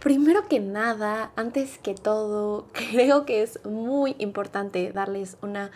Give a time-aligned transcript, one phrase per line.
[0.00, 5.72] Primero que nada, antes que todo, creo que es muy importante darles una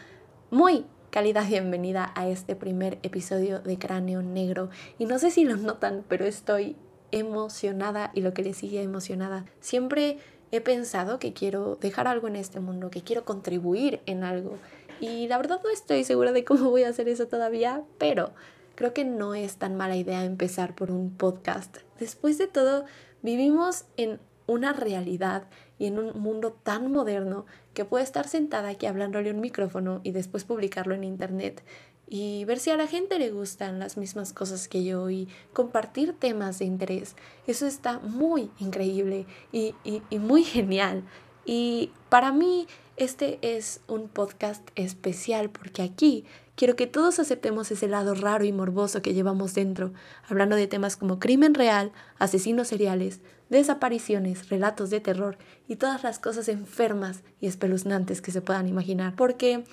[0.50, 4.70] muy cálida bienvenida a este primer episodio de Cráneo Negro.
[4.96, 6.76] Y no sé si lo notan, pero estoy
[7.10, 9.44] emocionada y lo que le sigue emocionada.
[9.58, 10.18] Siempre
[10.52, 14.56] he pensado que quiero dejar algo en este mundo, que quiero contribuir en algo.
[15.00, 18.32] Y la verdad no estoy segura de cómo voy a hacer eso todavía, pero
[18.76, 21.78] creo que no es tan mala idea empezar por un podcast.
[21.98, 22.84] Después de todo,
[23.22, 25.44] vivimos en una realidad
[25.78, 30.12] y en un mundo tan moderno que puede estar sentada aquí hablándole un micrófono y
[30.12, 31.62] después publicarlo en internet
[32.08, 36.12] y ver si a la gente le gustan las mismas cosas que yo y compartir
[36.12, 37.16] temas de interés.
[37.46, 41.04] Eso está muy increíble y, y muy genial.
[41.46, 46.24] Y para mí este es un podcast especial porque aquí
[46.62, 49.92] quiero que todos aceptemos ese lado raro y morboso que llevamos dentro,
[50.28, 53.18] hablando de temas como crimen real, asesinos seriales,
[53.50, 59.16] desapariciones, relatos de terror y todas las cosas enfermas y espeluznantes que se puedan imaginar.
[59.16, 59.64] Porque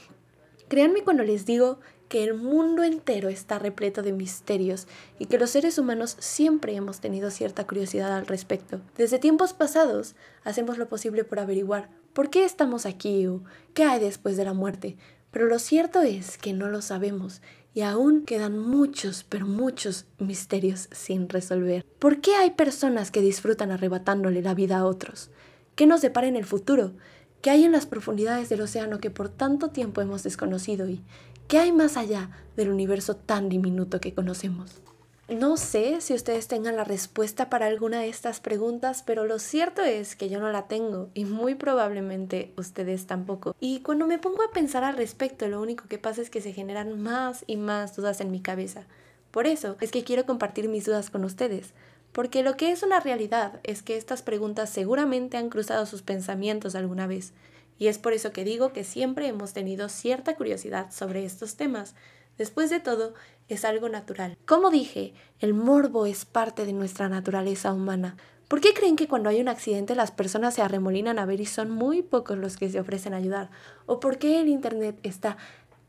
[0.67, 4.87] créanme cuando les digo que el mundo entero está repleto de misterios
[5.19, 8.81] y que los seres humanos siempre hemos tenido cierta curiosidad al respecto.
[8.97, 13.43] Desde tiempos pasados hacemos lo posible por averiguar por qué estamos aquí o
[13.75, 14.97] qué hay después de la muerte,
[15.31, 17.41] pero lo cierto es que no lo sabemos
[17.73, 21.85] y aún quedan muchos, pero muchos misterios sin resolver.
[21.99, 25.29] ¿Por qué hay personas que disfrutan arrebatándole la vida a otros?
[25.75, 26.93] ¿Qué nos depara en el futuro?
[27.41, 31.01] ¿Qué hay en las profundidades del océano que por tanto tiempo hemos desconocido y
[31.49, 34.83] ¿Qué hay más allá del universo tan diminuto que conocemos?
[35.29, 39.83] No sé si ustedes tengan la respuesta para alguna de estas preguntas, pero lo cierto
[39.83, 43.55] es que yo no la tengo y muy probablemente ustedes tampoco.
[43.59, 46.51] Y cuando me pongo a pensar al respecto, lo único que pasa es que se
[46.51, 48.87] generan más y más dudas en mi cabeza.
[49.29, 51.73] Por eso es que quiero compartir mis dudas con ustedes,
[52.11, 56.73] porque lo que es una realidad es que estas preguntas seguramente han cruzado sus pensamientos
[56.73, 57.33] alguna vez
[57.79, 61.95] y es por eso que digo que siempre hemos tenido cierta curiosidad sobre estos temas.
[62.39, 63.13] Después de todo,
[63.49, 64.37] es algo natural.
[64.45, 68.15] Como dije, el morbo es parte de nuestra naturaleza humana.
[68.47, 71.45] ¿Por qué creen que cuando hay un accidente las personas se arremolinan a ver y
[71.45, 73.51] son muy pocos los que se ofrecen a ayudar?
[73.85, 75.35] ¿O por qué el Internet está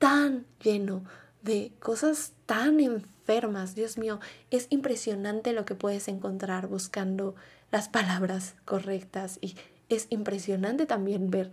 [0.00, 1.04] tan lleno
[1.42, 3.76] de cosas tan enfermas?
[3.76, 4.18] Dios mío,
[4.50, 7.36] es impresionante lo que puedes encontrar buscando
[7.70, 9.54] las palabras correctas y
[9.88, 11.52] es impresionante también ver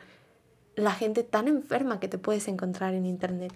[0.75, 3.53] la gente tan enferma que te puedes encontrar en Internet.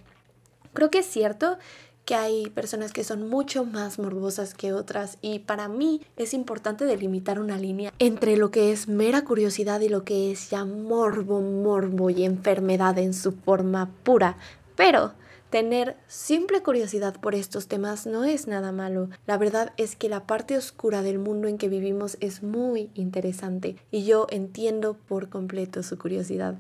[0.74, 1.58] Creo que es cierto
[2.06, 6.86] que hay personas que son mucho más morbosas que otras y para mí es importante
[6.86, 11.42] delimitar una línea entre lo que es mera curiosidad y lo que es ya morbo,
[11.42, 14.38] morbo y enfermedad en su forma pura.
[14.76, 15.14] Pero
[15.52, 19.09] tener simple curiosidad por estos temas no es nada malo.
[19.28, 23.76] La verdad es que la parte oscura del mundo en que vivimos es muy interesante
[23.92, 26.56] y yo entiendo por completo su curiosidad.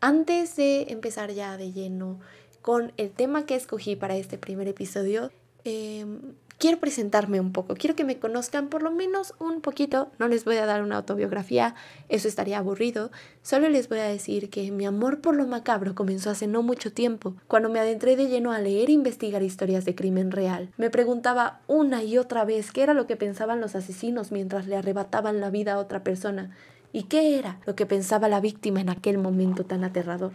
[0.00, 2.20] Antes de empezar ya de lleno
[2.62, 5.30] con el tema que escogí para este primer episodio,
[5.64, 6.20] em,
[6.58, 10.44] quiero presentarme un poco, quiero que me conozcan por lo menos un poquito, no les
[10.44, 11.74] voy a dar una autobiografía,
[12.08, 13.10] eso estaría aburrido,
[13.42, 16.92] solo les voy a decir que mi amor por lo macabro comenzó hace no mucho
[16.92, 20.70] tiempo, cuando me adentré de lleno a leer e investigar historias de crimen real.
[20.76, 24.76] Me preguntaba una y otra vez qué era lo que pensaban los asesinos mientras le
[24.76, 26.56] arrebataban la vida a otra persona
[26.92, 30.32] ¿Y qué era lo que pensaba la víctima en aquel momento tan aterrador?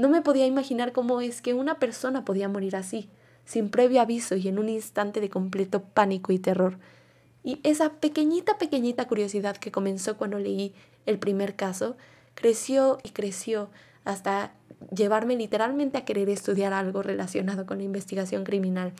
[0.00, 3.10] No me podía imaginar cómo es que una persona podía morir así,
[3.44, 6.78] sin previo aviso y en un instante de completo pánico y terror.
[7.44, 10.72] Y esa pequeñita, pequeñita curiosidad que comenzó cuando leí
[11.04, 11.98] el primer caso,
[12.34, 13.68] creció y creció
[14.06, 14.54] hasta
[14.90, 18.94] llevarme literalmente a querer estudiar algo relacionado con la investigación criminal.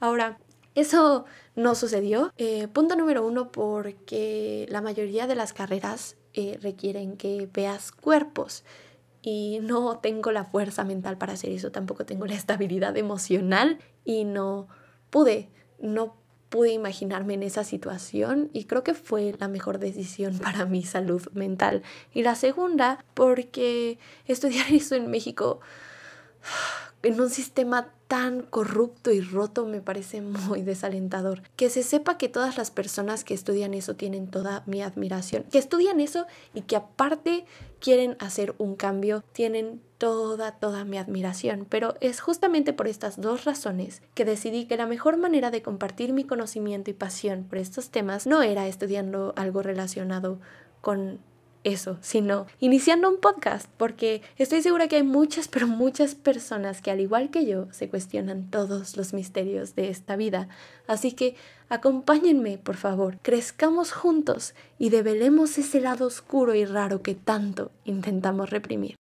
[0.00, 0.36] Ahora,
[0.74, 2.32] eso no sucedió.
[2.38, 8.64] Eh, punto número uno, porque la mayoría de las carreras eh, requieren que veas cuerpos
[9.22, 14.24] y no tengo la fuerza mental para hacer eso, tampoco tengo la estabilidad emocional y
[14.24, 14.68] no
[15.10, 15.50] pude,
[15.80, 16.16] no
[16.48, 21.22] pude imaginarme en esa situación y creo que fue la mejor decisión para mi salud
[21.32, 21.82] mental.
[22.12, 25.60] Y la segunda, porque estudiar eso en México
[27.02, 31.42] en un sistema tan corrupto y roto me parece muy desalentador.
[31.56, 35.44] Que se sepa que todas las personas que estudian eso tienen toda mi admiración.
[35.44, 37.44] Que estudian eso y que aparte
[37.78, 41.66] quieren hacer un cambio, tienen toda, toda mi admiración.
[41.70, 46.12] Pero es justamente por estas dos razones que decidí que la mejor manera de compartir
[46.12, 50.40] mi conocimiento y pasión por estos temas no era estudiando algo relacionado
[50.80, 51.20] con
[51.64, 56.90] eso, sino iniciando un podcast, porque estoy segura que hay muchas, pero muchas personas que
[56.90, 60.48] al igual que yo se cuestionan todos los misterios de esta vida.
[60.86, 61.34] Así que
[61.68, 68.50] acompáñenme, por favor, crezcamos juntos y develemos ese lado oscuro y raro que tanto intentamos
[68.50, 68.96] reprimir.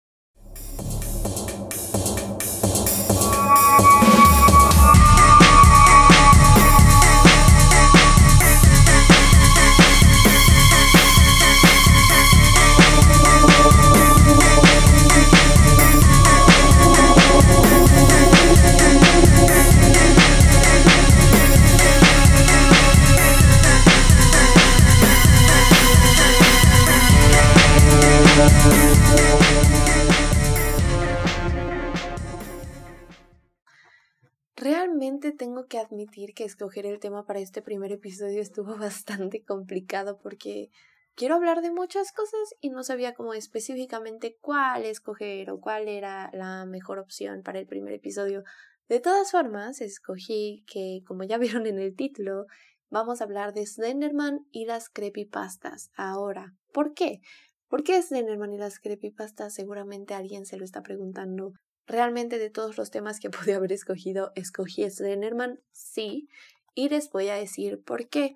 [35.32, 40.70] Tengo que admitir que escoger el tema para este primer episodio estuvo bastante complicado porque
[41.16, 46.30] quiero hablar de muchas cosas y no sabía cómo específicamente cuál escoger o cuál era
[46.34, 48.44] la mejor opción para el primer episodio.
[48.88, 52.46] De todas formas, escogí que, como ya vieron en el título,
[52.90, 56.54] vamos a hablar de Slenderman y las creepypastas ahora.
[56.72, 57.22] ¿Por qué?
[57.68, 59.56] ¿Por qué Slenderman y las creepypastas?
[59.56, 61.54] Seguramente alguien se lo está preguntando.
[61.88, 66.30] Realmente de todos los temas que pude haber escogido, escogí Slenderman, sí,
[66.74, 68.36] y les voy a decir por qué.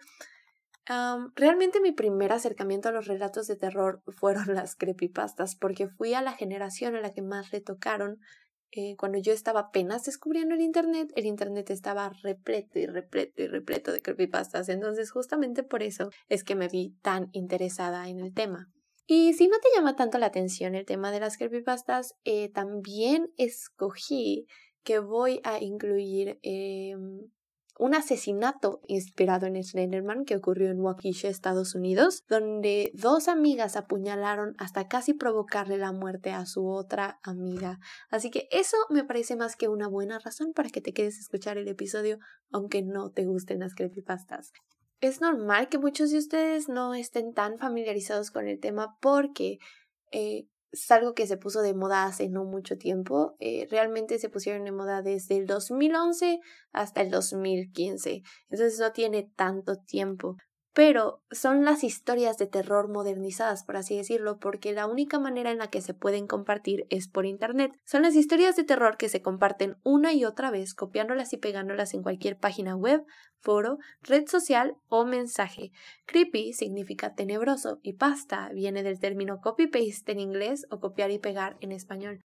[1.36, 6.22] realmente mi primer acercamiento a los relatos de terror fueron las creepypastas, porque fui a
[6.22, 8.19] la generación a la que más le tocaron.
[8.72, 13.48] Eh, cuando yo estaba apenas descubriendo el Internet, el Internet estaba repleto y repleto y
[13.48, 14.69] repleto de creepypastas.
[14.69, 18.69] Entonces, justamente por eso es que me vi tan interesada en el tema.
[19.12, 23.34] Y si no te llama tanto la atención el tema de las creepypastas, eh, también
[23.38, 24.46] escogí
[24.84, 26.94] que voy a incluir eh,
[27.80, 34.54] un asesinato inspirado en Slenderman que ocurrió en Waukesha, Estados Unidos, donde dos amigas apuñalaron
[34.60, 37.80] hasta casi provocarle la muerte a su otra amiga.
[38.12, 41.22] Así que eso me parece más que una buena razón para que te quedes a
[41.22, 42.20] escuchar el episodio,
[42.52, 44.52] aunque no te gusten las creepypastas
[45.01, 49.60] es normal que muchos de ustedes no estén tan familiarizados con el tema porque
[50.12, 53.36] eh, es algo que se puso de moda hace no mucho tiempo.
[53.40, 56.40] Eh, realmente se pusieron de moda desde el 2011
[56.72, 58.24] hasta el 2015.
[58.50, 60.38] Entonces no tiene tanto tiempo
[60.74, 65.57] pero son las historias de terror modernizadas, por así decirlo, porque la única manera en
[65.57, 67.71] la que se pueden compartir es por Internet.
[67.86, 71.94] Son las historias de terror que se comparten una y otra vez, copiándolas y pegándolas
[71.94, 73.04] en cualquier página web,
[73.39, 75.71] foro, red social o mensaje.
[76.06, 81.57] Creepy significa tenebroso y pasta viene del término copy-paste en inglés o copiar y pegar
[81.62, 82.22] en español.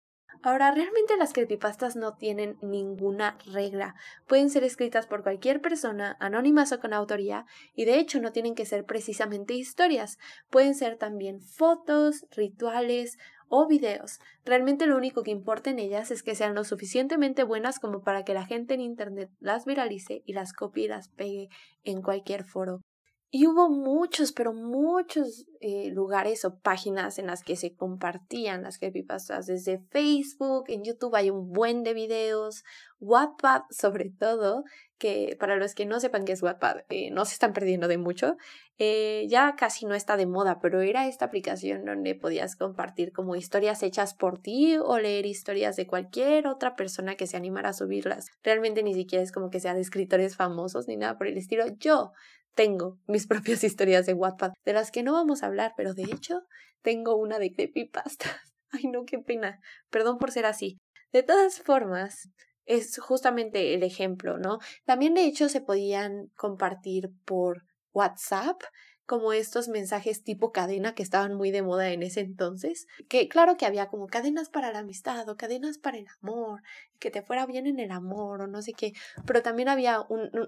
[0.42, 3.94] Ahora, realmente las creepypastas no tienen ninguna regla.
[4.26, 7.44] Pueden ser escritas por cualquier persona, anónimas o con autoría,
[7.74, 10.18] y de hecho no tienen que ser precisamente historias.
[10.48, 13.18] Pueden ser también fotos, rituales
[13.48, 14.20] o videos.
[14.44, 18.24] Realmente lo único que importa en ellas es que sean lo suficientemente buenas como para
[18.24, 21.48] que la gente en Internet las viralice y las copie y las pegue
[21.84, 22.80] en cualquier foro.
[23.32, 28.78] Y hubo muchos, pero muchos eh, lugares o páginas en las que se compartían las
[28.78, 29.46] creepypastas.
[29.46, 32.64] Desde Facebook, en YouTube hay un buen de videos,
[32.98, 34.64] Wattpad sobre todo,
[35.00, 37.96] que para los que no sepan qué es Wattpad, eh, no se están perdiendo de
[37.98, 38.36] mucho.
[38.78, 43.34] Eh, ya casi no está de moda, pero era esta aplicación donde podías compartir como
[43.34, 47.72] historias hechas por ti o leer historias de cualquier otra persona que se animara a
[47.72, 48.26] subirlas.
[48.44, 51.64] Realmente ni siquiera es como que sea de escritores famosos ni nada por el estilo.
[51.78, 52.12] Yo
[52.54, 56.04] tengo mis propias historias de Wattpad, de las que no vamos a hablar, pero de
[56.04, 56.42] hecho
[56.82, 58.36] tengo una de creepypastas.
[58.70, 59.60] Ay, no, qué pena.
[59.90, 60.78] Perdón por ser así.
[61.10, 62.28] De todas formas,
[62.66, 64.58] es justamente el ejemplo, ¿no?
[64.84, 68.62] También de hecho se podían compartir por WhatsApp
[69.10, 73.56] como estos mensajes tipo cadena que estaban muy de moda en ese entonces, que claro
[73.56, 76.62] que había como cadenas para la amistad o cadenas para el amor,
[77.00, 78.92] que te fuera bien en el amor o no sé qué,
[79.26, 80.00] pero también había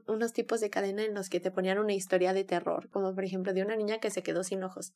[0.07, 3.25] unos tipos de cadena en los que te ponían una historia de terror, como por
[3.25, 4.93] ejemplo de una niña que se quedó sin ojos.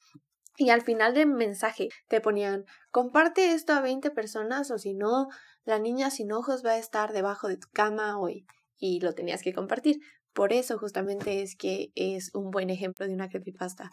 [0.57, 5.29] Y al final del mensaje te ponían, comparte esto a 20 personas o si no,
[5.65, 8.47] la niña sin ojos va a estar debajo de tu cama hoy
[8.79, 10.01] y lo tenías que compartir.
[10.33, 13.91] Por eso justamente es que es un buen ejemplo de una creepypasta.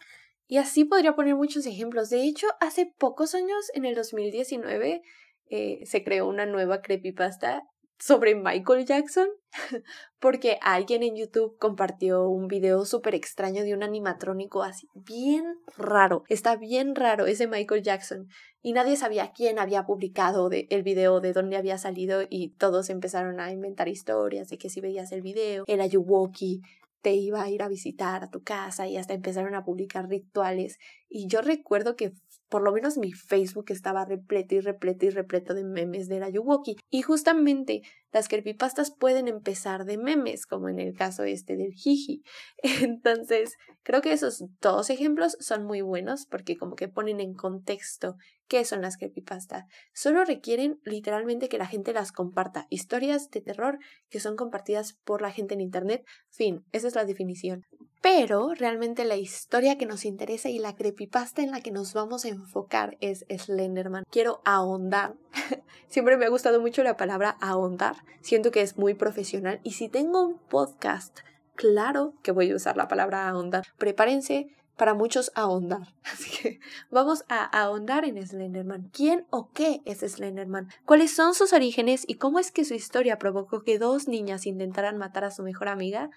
[0.48, 2.10] Y así podría poner muchos ejemplos.
[2.10, 5.02] De hecho, hace pocos años, en el 2019,
[5.50, 7.64] eh, se creó una nueva creepypasta
[8.00, 9.28] sobre Michael Jackson
[10.20, 15.46] porque alguien en YouTube compartió un video súper extraño de un animatrónico así bien
[15.78, 16.24] raro.
[16.28, 18.28] Está bien raro ese Michael Jackson
[18.62, 23.40] y nadie sabía quién había publicado el video, de dónde había salido y todos empezaron
[23.40, 26.62] a inventar historias de que si veías el video, el Ayuwoki
[27.04, 30.80] te iba a ir a visitar a tu casa y hasta empezaron a publicar rituales
[31.10, 32.14] Y yo recuerdo que
[32.54, 36.30] por lo menos mi Facebook estaba repleto y repleto y repleto de memes de la
[36.30, 36.76] Yuwoki.
[36.92, 37.82] Y justamente
[38.12, 42.22] las creepypastas pueden empezar de memes, como en el caso este del Jiji.
[42.84, 48.18] Entonces, creo que esos dos ejemplos son muy buenos porque como que ponen en contexto
[48.54, 49.66] qué son las creepypastas.
[49.96, 52.68] Solo requieren literalmente que la gente las comparta.
[52.70, 53.80] Historias de terror
[54.12, 56.06] que son compartidas por la gente en Internet.
[56.30, 57.66] Fin, esa es la definición.
[58.00, 62.26] Pero realmente la historia que nos interesa y la creepypasta en la que nos vamos
[62.26, 64.04] a enfocar es Slenderman.
[64.12, 65.16] Quiero ahondar.
[65.88, 67.96] Siempre me ha gustado mucho la palabra ahondar.
[68.22, 71.22] Siento que es muy profesional y si tengo un podcast,
[71.56, 73.64] claro que voy a usar la palabra ahondar.
[73.80, 75.94] Prepárense para muchos ahondar.
[76.04, 76.60] Así que
[76.92, 78.90] vamos a ahondar en Slenderman.
[78.94, 80.70] ¿Quién o qué es Slenderman?
[80.86, 84.98] ¿Cuáles son sus orígenes y cómo es que su historia provocó que dos niñas intentaran
[84.98, 86.10] matar a su mejor amiga?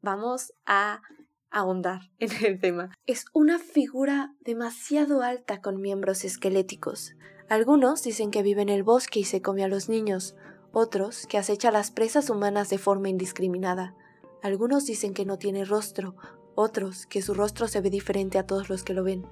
[0.00, 1.02] Vamos a
[1.50, 2.90] ahondar en el tema.
[3.06, 7.14] Es una figura demasiado alta con miembros esqueléticos.
[7.48, 10.34] Algunos dicen que vive en el bosque y se come a los niños,
[10.72, 13.94] otros que acecha a las presas humanas de forma indiscriminada.
[14.42, 16.16] Algunos dicen que no tiene rostro,
[16.54, 19.26] otros que su rostro se ve diferente a todos los que lo ven.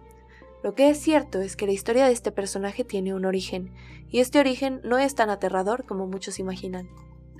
[0.62, 3.72] Lo que es cierto es que la historia de este personaje tiene un origen,
[4.08, 6.88] y este origen no es tan aterrador como muchos imaginan.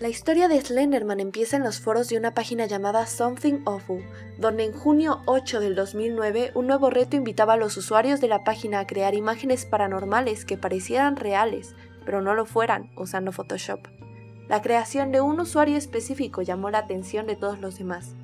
[0.01, 4.03] La historia de Slenderman empieza en los foros de una página llamada Something Awful,
[4.39, 8.43] donde en junio 8 del 2009 un nuevo reto invitaba a los usuarios de la
[8.43, 11.75] página a crear imágenes paranormales que parecieran reales,
[12.07, 13.81] pero no lo fueran usando Photoshop.
[14.49, 18.15] La creación de un usuario específico llamó la atención de todos los demás.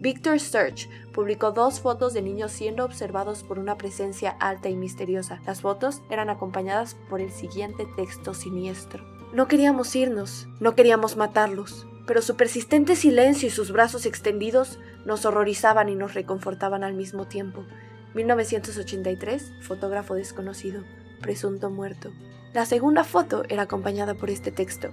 [0.00, 5.42] Victor Search publicó dos fotos de niños siendo observados por una presencia alta y misteriosa.
[5.44, 9.04] Las fotos eran acompañadas por el siguiente texto siniestro.
[9.34, 15.26] No queríamos irnos, no queríamos matarlos, pero su persistente silencio y sus brazos extendidos nos
[15.26, 17.66] horrorizaban y nos reconfortaban al mismo tiempo.
[18.14, 20.82] 1983, fotógrafo desconocido,
[21.20, 22.10] presunto muerto.
[22.54, 24.88] La segunda foto era acompañada por este texto.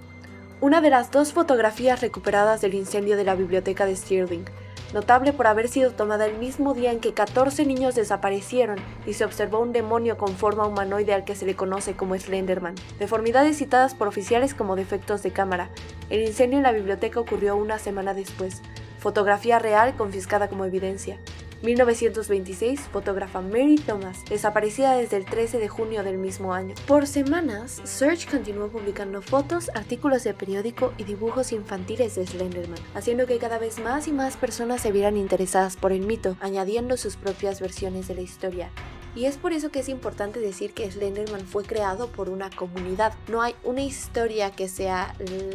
[0.60, 4.44] Una de las dos fotografías recuperadas del incendio de la biblioteca de Stirling
[4.92, 9.24] notable por haber sido tomada el mismo día en que 14 niños desaparecieron y se
[9.24, 13.94] observó un demonio con forma humanoide al que se le conoce como Slenderman, deformidades citadas
[13.94, 15.70] por oficiales como defectos de cámara.
[16.10, 18.62] El incendio en la biblioteca ocurrió una semana después,
[18.98, 21.18] fotografía real confiscada como evidencia.
[21.62, 26.74] 1926, fotógrafa Mary Thomas, desaparecida desde el 13 de junio del mismo año.
[26.86, 33.26] Por semanas, Search continuó publicando fotos, artículos de periódico y dibujos infantiles de Slenderman, haciendo
[33.26, 37.16] que cada vez más y más personas se vieran interesadas por el mito, añadiendo sus
[37.16, 38.70] propias versiones de la historia.
[39.14, 43.14] Y es por eso que es importante decir que Slenderman fue creado por una comunidad.
[43.28, 45.14] No hay una historia que sea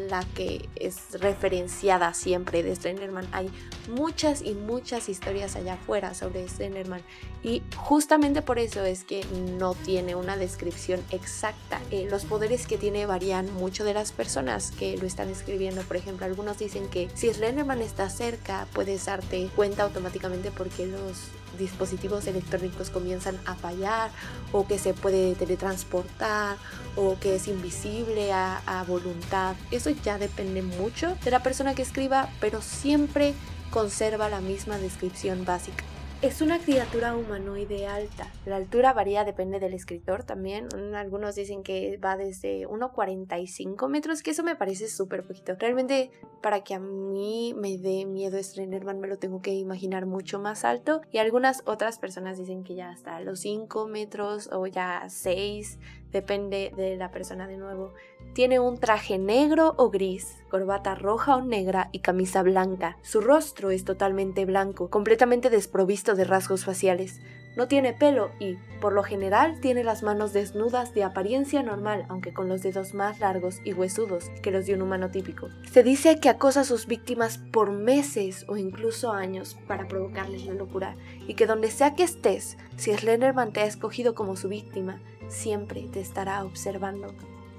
[0.10, 3.27] la que es referenciada siempre de Slenderman.
[3.31, 3.50] Hay
[3.89, 7.01] muchas y muchas historias allá afuera sobre Slenderman.
[7.43, 9.25] Y justamente por eso es que
[9.57, 11.79] no tiene una descripción exacta.
[11.91, 15.81] Eh, los poderes que tiene varían mucho de las personas que lo están escribiendo.
[15.83, 21.29] Por ejemplo, algunos dicen que si Slenderman está cerca, puedes darte cuenta automáticamente porque los
[21.57, 24.12] dispositivos electrónicos comienzan a fallar
[24.51, 26.57] o que se puede teletransportar
[26.95, 29.55] o que es invisible a, voluntad.
[29.72, 33.33] Eso ya depende mucho de la persona que escriba, pero siempre
[33.72, 35.83] conserva la misma descripción básica.
[36.24, 38.32] Es una criatura humanoide alta.
[38.46, 40.70] La altura varía, depende del escritor también.
[40.96, 45.56] Algunos dicen que va desde 1,45 metros, que eso me parece súper poquito.
[45.60, 46.12] Realmente,
[46.42, 50.63] para que a mí me dé miedo Slenderman, me lo tengo que imaginar mucho más
[50.63, 51.01] alto.
[51.12, 55.77] Y algunas otras personas dicen que ya hasta los 5 metros o ya 6
[56.13, 57.96] depende de la persona de nuevo.
[58.34, 62.98] Tiene un traje negro o gris, corbata roja o negra y camisa blanca.
[63.01, 67.22] Su rostro es totalmente blanco, completamente desprovisto de rasgos faciales.
[67.56, 72.34] No tiene pelo y, por lo general, tiene las manos desnudas de apariencia normal, aunque
[72.34, 75.50] con los dedos más largos y huesudos que los de un humano típico.
[75.72, 80.56] Se dice que acosa a sus víctimas por meses o incluso años para provocarles la
[80.56, 80.96] locura,
[81.27, 85.84] y que donde sea que estés, si Slenderman te ha escogido como su víctima, siempre
[85.92, 87.13] te estará observando.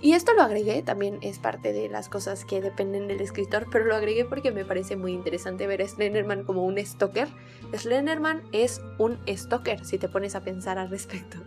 [0.04, 3.86] Y esto lo agregué, también es parte de las cosas que dependen del escritor, pero
[3.86, 7.26] lo agregué porque me parece muy interesante ver a Slenderman como un stalker.
[7.74, 11.38] Slenderman es un stalker, si te pones a pensar al respecto.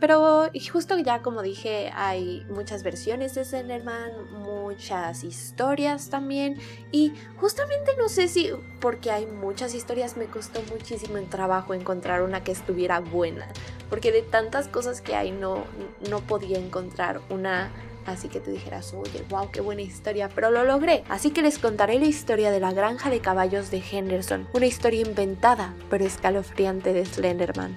[0.00, 6.56] Pero justo ya como dije, hay muchas versiones de Slenderman, muchas historias también.
[6.92, 12.22] Y justamente no sé si porque hay muchas historias me costó muchísimo el trabajo encontrar
[12.22, 13.48] una que estuviera buena.
[13.90, 15.64] Porque de tantas cosas que hay no,
[16.08, 17.72] no podía encontrar una
[18.08, 21.04] así que tú dijeras, oye, wow, qué buena historia, pero lo logré.
[21.08, 25.02] Así que les contaré la historia de la granja de caballos de Henderson, una historia
[25.02, 27.76] inventada pero escalofriante de Slenderman.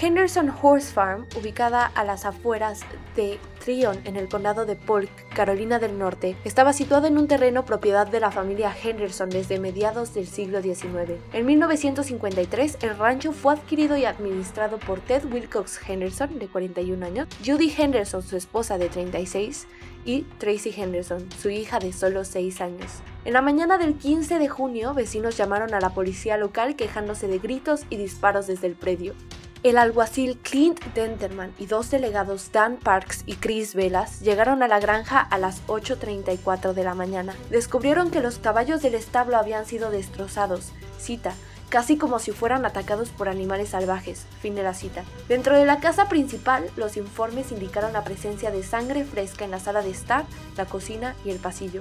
[0.00, 2.80] Henderson Horse Farm, ubicada a las afueras
[3.14, 7.64] de Tryon en el condado de Polk, Carolina del Norte, estaba situado en un terreno
[7.64, 11.20] propiedad de la familia Henderson desde mediados del siglo XIX.
[11.32, 17.28] En 1953, el rancho fue adquirido y administrado por Ted Wilcox Henderson, de 41 años,
[17.46, 19.68] Judy Henderson, su esposa de 36,
[20.04, 22.90] y Tracy Henderson, su hija de solo 6 años.
[23.24, 27.38] En la mañana del 15 de junio, vecinos llamaron a la policía local quejándose de
[27.38, 29.14] gritos y disparos desde el predio.
[29.64, 34.78] El alguacil Clint Denterman y dos delegados Dan Parks y Chris Velas llegaron a la
[34.78, 37.34] granja a las 8.34 de la mañana.
[37.48, 40.72] Descubrieron que los caballos del establo habían sido destrozados.
[40.98, 41.32] Cita,
[41.70, 44.26] casi como si fueran atacados por animales salvajes.
[44.42, 45.02] Fin de la cita.
[45.28, 49.60] Dentro de la casa principal, los informes indicaron la presencia de sangre fresca en la
[49.60, 50.26] sala de estar,
[50.58, 51.80] la cocina y el pasillo.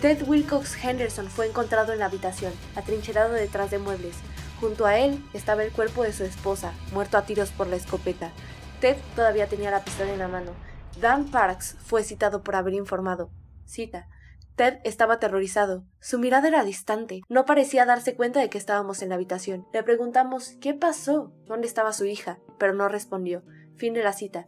[0.00, 4.16] Ted Wilcox Henderson fue encontrado en la habitación, atrincherado detrás de muebles.
[4.60, 8.30] Junto a él estaba el cuerpo de su esposa, muerto a tiros por la escopeta.
[8.80, 10.52] Ted todavía tenía la pistola en la mano.
[11.00, 13.30] Dan Parks fue citado por haber informado.
[13.64, 14.08] Cita.
[14.56, 15.84] Ted estaba aterrorizado.
[16.00, 17.22] Su mirada era distante.
[17.30, 19.66] No parecía darse cuenta de que estábamos en la habitación.
[19.72, 21.32] Le preguntamos ¿Qué pasó?
[21.46, 22.38] ¿Dónde estaba su hija?
[22.58, 23.42] Pero no respondió.
[23.76, 24.44] Fin de la cita.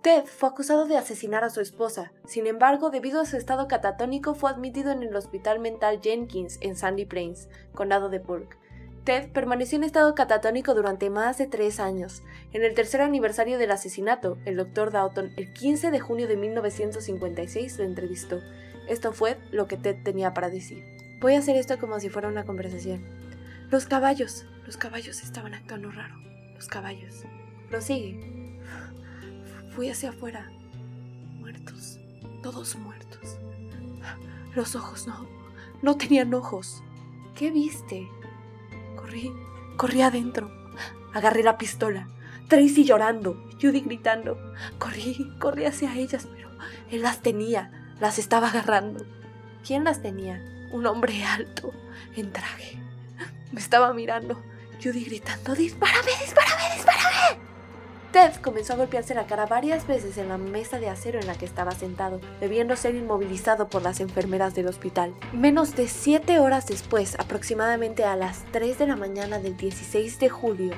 [0.00, 2.12] Ted fue acusado de asesinar a su esposa.
[2.26, 6.76] Sin embargo, debido a su estado catatónico, fue admitido en el Hospital Mental Jenkins en
[6.76, 8.56] Sandy Plains, condado de Polk.
[9.06, 12.24] Ted permaneció en estado catatónico durante más de tres años.
[12.52, 14.90] En el tercer aniversario del asesinato, el Dr.
[14.90, 18.40] Dalton, el 15 de junio de 1956, lo entrevistó.
[18.88, 20.82] Esto fue lo que Ted tenía para decir.
[21.20, 23.04] Voy a hacer esto como si fuera una conversación.
[23.70, 26.16] Los caballos, los caballos estaban actuando raro.
[26.56, 27.22] Los caballos.
[27.70, 28.58] Prosigue.
[29.76, 30.50] Fui hacia afuera.
[31.38, 32.00] Muertos.
[32.42, 33.38] Todos muertos.
[34.56, 35.28] Los ojos no.
[35.80, 36.82] No tenían ojos.
[37.36, 38.08] ¿Qué viste?
[39.06, 39.32] Corrí,
[39.76, 40.50] corrí adentro.
[41.14, 42.08] Agarré la pistola.
[42.48, 44.36] Tracy llorando, Judy gritando.
[44.80, 46.50] Corrí, corrí hacia ellas, pero
[46.90, 47.70] él las tenía,
[48.00, 49.06] las estaba agarrando.
[49.64, 50.42] ¿Quién las tenía?
[50.72, 51.72] Un hombre alto,
[52.16, 52.80] en traje.
[53.52, 54.42] Me estaba mirando,
[54.82, 56.45] Judy gritando, ¡Dispárame, dispárame!
[58.16, 61.34] Ted comenzó a golpearse la cara varias veces en la mesa de acero en la
[61.34, 65.12] que estaba sentado, debiendo ser inmovilizado por las enfermeras del hospital.
[65.34, 70.30] Menos de siete horas después, aproximadamente a las 3 de la mañana del 16 de
[70.30, 70.72] julio,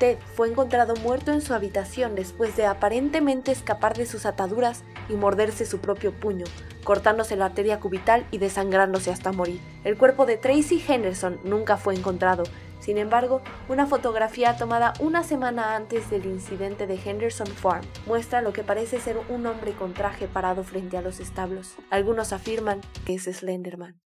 [0.00, 5.12] Ted fue encontrado muerto en su habitación después de aparentemente escapar de sus ataduras y
[5.12, 6.46] morderse su propio puño,
[6.82, 9.60] cortándose la arteria cubital y desangrándose hasta morir.
[9.84, 12.42] El cuerpo de Tracy Henderson nunca fue encontrado,
[12.80, 18.52] sin embargo, una fotografía tomada una semana antes del incidente de Henderson Farm muestra lo
[18.52, 21.74] que parece ser un hombre con traje parado frente a los establos.
[21.90, 24.00] Algunos afirman que es Slenderman.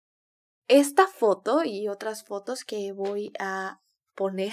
[0.68, 3.80] Esta foto y otras fotos que voy a
[4.14, 4.52] poner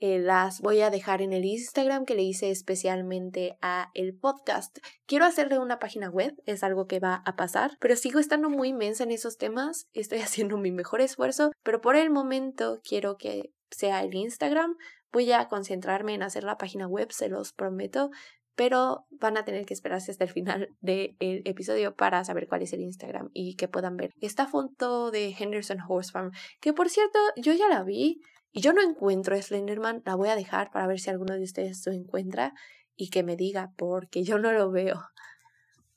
[0.00, 4.78] eh, las voy a dejar en el Instagram que le hice especialmente a el podcast.
[5.06, 8.68] Quiero hacerle una página web, es algo que va a pasar, pero sigo estando muy
[8.68, 13.52] inmensa en esos temas, estoy haciendo mi mejor esfuerzo, pero por el momento quiero que
[13.70, 14.76] sea el Instagram.
[15.12, 18.10] Voy a concentrarme en hacer la página web, se los prometo,
[18.54, 22.72] pero van a tener que esperarse hasta el final del episodio para saber cuál es
[22.72, 27.18] el Instagram y que puedan ver esta foto de Henderson Horse Farm, que por cierto
[27.36, 28.20] yo ya la vi,
[28.52, 31.84] y yo no encuentro Slenderman, la voy a dejar para ver si alguno de ustedes
[31.86, 32.54] lo encuentra
[32.96, 35.00] y que me diga, porque yo no lo veo.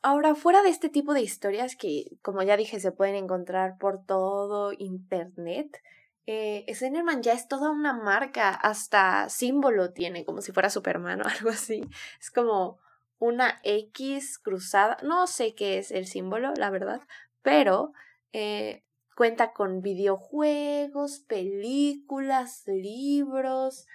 [0.02, 4.06] Ahora, fuera de este tipo de historias que, como ya dije, se pueden encontrar por
[4.06, 5.82] todo Internet,
[6.26, 11.26] eh, Slenderman ya es toda una marca, hasta símbolo tiene, como si fuera Superman o
[11.28, 11.82] algo así.
[12.20, 12.80] Es como
[13.20, 17.02] una X cruzada, no sé qué es el símbolo, la verdad,
[17.42, 17.94] pero
[18.32, 18.84] eh,
[19.16, 23.86] Cuenta con videojuegos, películas, libros,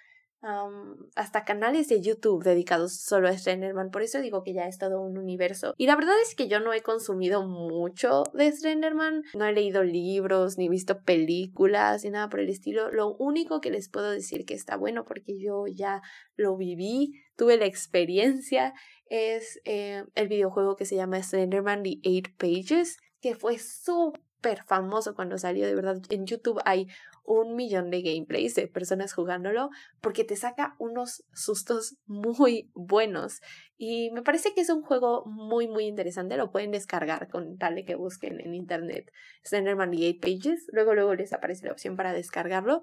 [1.16, 3.90] hasta canales de YouTube dedicados solo a Slenderman.
[3.90, 5.74] Por eso digo que ya es todo un universo.
[5.76, 9.24] Y la verdad es que yo no he consumido mucho de Slenderman.
[9.34, 12.92] No he leído libros, ni visto películas, ni nada por el estilo.
[12.92, 16.02] Lo único que les puedo decir que está bueno, porque yo ya
[16.36, 18.74] lo viví, tuve la experiencia,
[19.06, 24.27] es eh, el videojuego que se llama Slenderman The Eight Pages, que fue súper
[24.66, 26.00] famoso cuando salió, de verdad.
[26.10, 26.88] En YouTube hay
[27.24, 29.70] un millón de gameplays de personas jugándolo
[30.00, 33.40] porque te saca unos sustos muy buenos.
[33.76, 36.36] Y me parece que es un juego muy, muy interesante.
[36.36, 39.12] Lo pueden descargar con tal de que busquen en internet
[39.44, 40.66] Slenderman 8 Pages.
[40.72, 42.82] Luego, luego les aparece la opción para descargarlo.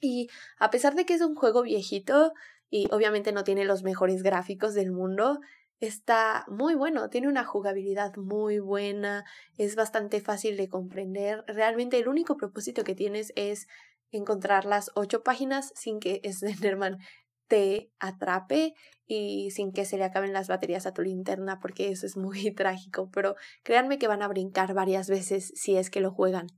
[0.00, 2.32] Y a pesar de que es un juego viejito
[2.70, 5.40] y obviamente no tiene los mejores gráficos del mundo,
[5.80, 9.24] está muy bueno, tiene una jugabilidad muy buena,
[9.56, 11.44] es bastante fácil de comprender.
[11.46, 13.68] Realmente el único propósito que tienes es
[14.10, 16.98] encontrar las ocho páginas sin que Slenderman
[17.46, 18.74] te atrape
[19.06, 22.50] y sin que se le acaben las baterías a tu linterna porque eso es muy
[22.54, 26.48] trágico, pero créanme que van a brincar varias veces si es que lo juegan.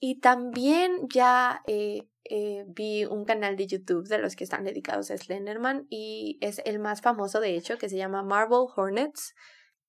[0.00, 5.10] Y también ya eh, eh, vi un canal de YouTube de los que están dedicados
[5.10, 9.34] a Slenderman y es el más famoso de hecho que se llama Marvel Hornets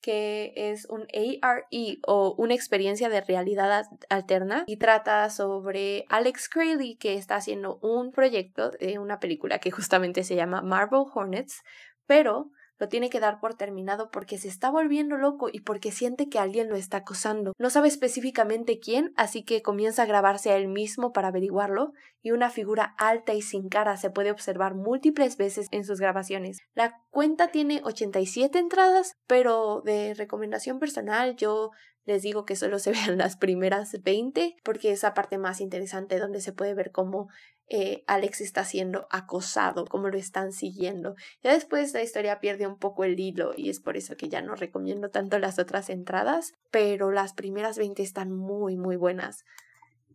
[0.02, 1.08] que es un
[1.41, 7.80] ARE o una experiencia de realidad alterna y trata sobre Alex Crayley que está haciendo
[7.82, 11.63] un proyecto de una película que justamente se llama Marvel Hornets,
[12.06, 16.30] pero lo tiene que dar por terminado porque se está volviendo loco y porque siente
[16.30, 17.54] que alguien lo está acosando.
[17.58, 22.32] No sabe específicamente quién, así que comienza a grabarse a él mismo para averiguarlo, y
[22.32, 26.60] una figura alta y sin cara se puede observar múltiples veces en sus grabaciones.
[26.74, 31.72] La cuenta tiene 87 entradas, pero de recomendación personal yo
[32.06, 36.20] les digo que solo se vean las primeras 20 porque es la parte más interesante
[36.20, 37.30] donde se puede ver cómo
[37.70, 41.16] eh, Alex está siendo acosado, cómo lo están siguiendo.
[41.44, 44.42] Ya después la historia pierde un poco el hilo y es por eso que ya
[44.42, 49.46] no recomiendo tanto las otras entradas, pero las primeras 20 están muy, muy buenas.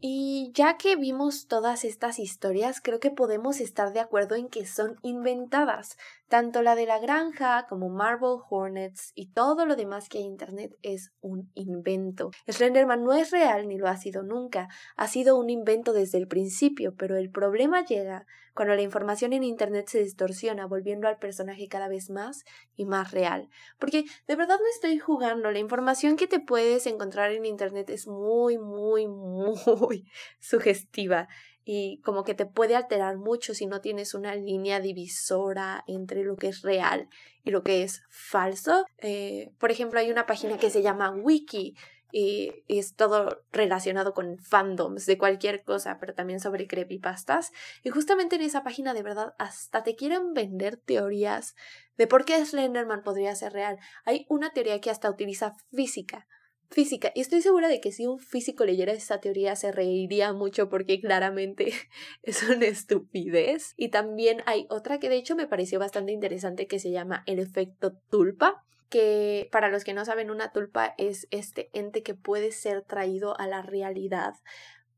[0.07, 4.67] Y ya que vimos todas estas historias, creo que podemos estar de acuerdo en que
[4.67, 5.97] son inventadas.
[6.29, 10.33] Tanto la de la granja como Marble Hornets y todo lo demás que hay en
[10.33, 12.33] Internet es un invento.
[12.47, 14.69] Slenderman no es real ni lo ha sido nunca.
[14.95, 19.45] Ha sido un invento desde el principio, pero el problema llega cuando la información en
[19.45, 22.45] Internet se distorsiona, volviendo al personaje cada vez más
[22.77, 23.49] y más real.
[23.79, 28.07] Porque de verdad no estoy jugando, la información que te puedes encontrar en Internet es
[28.07, 30.07] muy, muy, muy
[30.39, 31.29] sugestiva
[31.65, 36.37] y como que te puede alterar mucho si no tienes una línea divisora entre lo
[36.37, 37.09] que es real
[37.43, 38.85] y lo que es falso.
[38.99, 41.75] Eh, por ejemplo, hay una página que se llama Wiki
[42.15, 47.51] y, es todo relacionado con fandoms de cualquier cosa, pero también sobre creepypastas.
[47.83, 51.57] Y justamente en esa página de verdad hasta te quieren vender teorías
[51.97, 53.79] de por qué Slenderman podría ser real.
[54.05, 56.29] Hay una teoría que hasta utiliza física
[56.71, 57.13] física.
[57.15, 61.01] Y estoy segura de que si un físico leyera esa teoría se reiría mucho porque
[61.01, 61.73] claramente
[62.23, 63.75] es una estupidez.
[63.77, 67.39] Y también hay otra que de hecho me pareció bastante interesante que se llama el
[67.39, 72.53] efecto tulpa, que para los que no saben, una tulpa es este ente que puede
[72.53, 74.35] ser traído a la realidad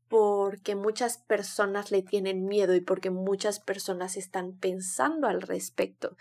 [0.07, 6.15] porque muchas personas le tienen miedo y porque muchas personas están pensando al respecto.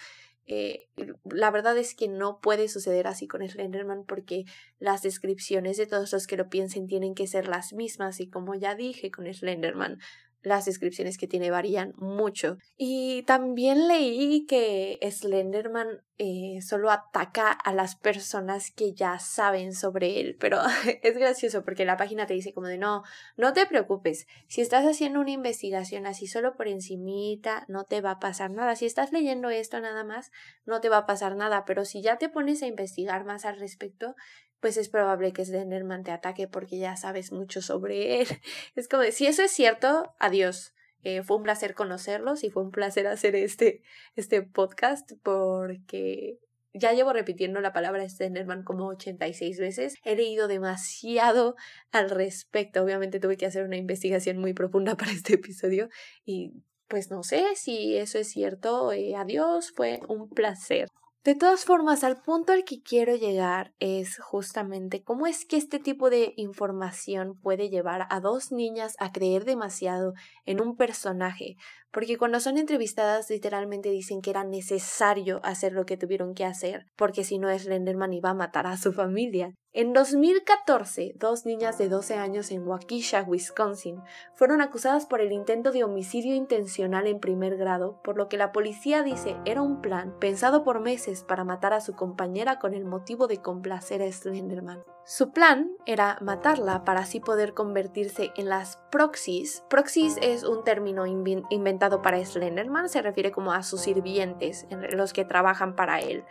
[0.47, 0.89] Eh,
[1.25, 4.45] la verdad es que no puede suceder así con Slenderman porque
[4.79, 8.55] las descripciones de todos los que lo piensen tienen que ser las mismas y como
[8.55, 9.99] ya dije con Slenderman
[10.47, 12.57] las descripciones que tiene varían mucho.
[12.77, 20.21] Y también leí que Slenderman eh, solo ataca a las personas que ya saben sobre
[20.21, 20.61] él, pero
[21.03, 23.03] es gracioso porque la página te dice como de no,
[23.37, 28.13] no te preocupes, si estás haciendo una investigación así solo por encimita, no te va
[28.13, 30.31] a pasar nada, si estás leyendo esto nada más,
[30.65, 33.59] no te va a pasar nada, pero si ya te pones a investigar más al
[33.59, 34.15] respecto,
[34.61, 38.27] pues es probable que Slenderman te ataque porque ya sabes mucho sobre él.
[38.77, 40.75] Es como, si eso es cierto, adiós.
[41.03, 43.83] Eh, fue un placer conocerlos y fue un placer hacer este,
[44.17, 46.41] este podcast porque
[46.75, 49.95] ya llevo repitiendo la palabra Slenderman como 86 veces.
[50.05, 51.55] He leído demasiado
[51.93, 52.83] al respecto.
[52.83, 55.89] Obviamente tuve que hacer una investigación muy profunda para este episodio
[56.25, 56.53] y
[56.89, 58.93] pues no sé si eso es cierto.
[58.93, 60.89] Eh, adiós, fue un placer.
[61.27, 65.81] De todas formas, al punto al que quiero llegar es justamente cómo es que este
[65.81, 70.13] tipo de información puede llevar a dos niñas a creer demasiado
[70.45, 71.57] en un personaje,
[71.91, 76.87] porque cuando son entrevistadas literalmente dicen que era necesario hacer lo que tuvieron que hacer,
[76.95, 79.51] porque si no Slenderman iba a matar a su familia.
[79.79, 84.01] En 2014, dos niñas de 12 años en Waukesha, Wisconsin,
[84.33, 88.53] fueron acusadas por el intento de homicidio intencional en primer grado, por lo que la
[88.53, 92.87] policía dice era un plan pensado por meses para matar a su compañera con el
[92.87, 94.83] motivo de complacer a Slenderman.
[95.05, 99.63] Su plan era matarla para así poder convertirse en las proxies.
[99.69, 105.27] Proxies es un término inventado para Slenderman, se refiere como a sus sirvientes, los que
[105.27, 106.25] trabajan para él.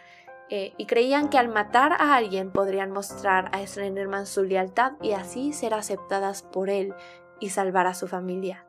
[0.49, 5.13] Eh, y creían que al matar a alguien podrían mostrar a Slenderman su lealtad y
[5.13, 6.93] así ser aceptadas por él
[7.39, 8.65] y salvar a su familia.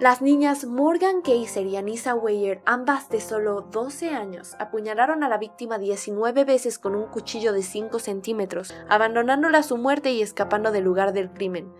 [0.00, 5.38] Las niñas Morgan Kaiser y Anissa Weyer, ambas de solo 12 años, apuñalaron a la
[5.38, 10.72] víctima 19 veces con un cuchillo de 5 centímetros, abandonándola a su muerte y escapando
[10.72, 11.72] del lugar del crimen.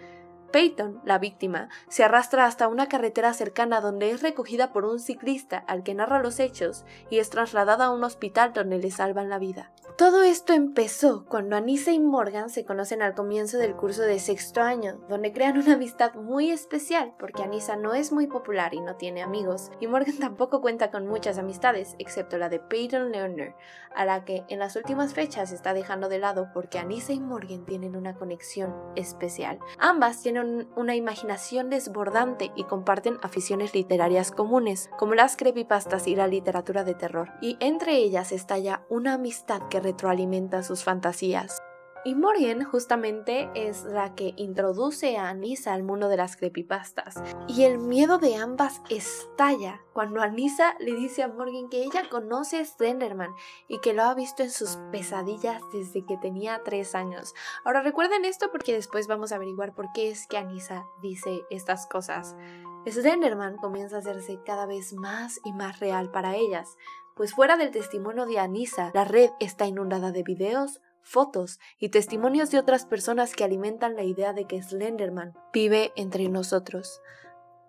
[0.55, 5.57] Peyton, la víctima, se arrastra hasta una carretera cercana donde es recogida por un ciclista
[5.59, 9.41] al que narra los hechos y es trasladada a un hospital donde le salvan la
[9.41, 9.73] vida.
[9.97, 14.61] Todo esto empezó cuando Anissa y Morgan se conocen al comienzo del curso de sexto
[14.61, 18.97] año, donde crean una amistad muy especial porque Anissa no es muy popular y no
[18.97, 23.55] tiene amigos, y Morgan tampoco cuenta con muchas amistades, excepto la de Peyton Learner,
[23.95, 27.65] a la que en las últimas fechas está dejando de lado porque Anissa y Morgan
[27.65, 29.61] tienen una conexión especial.
[29.79, 36.27] Ambas tienen una imaginación desbordante y comparten aficiones literarias comunes, como las creepypastas y la
[36.27, 41.63] literatura de terror, y entre ellas estalla una amistad que retroalimenta sus fantasías.
[42.07, 47.15] Y Morgan justamente es la que introduce a Anissa al mundo de las creepypastas.
[47.49, 52.59] Y el miedo de ambas estalla cuando Anissa le dice a Morgan que ella conoce
[52.59, 53.35] a Slenderman
[53.69, 57.35] y que lo ha visto en sus pesadillas desde que tenía tres años.
[57.65, 61.87] Ahora recuerden esto porque después vamos a averiguar por qué es que Anissa dice estas
[61.87, 62.37] cosas.
[62.87, 66.77] Slenderman comienza a hacerse cada vez más y más real para ellas,
[67.15, 72.51] pues fuera del testimonio de Anissa, la red está inundada de videos, fotos y testimonios
[72.51, 77.01] de otras personas que alimentan la idea de que Slenderman vive entre nosotros.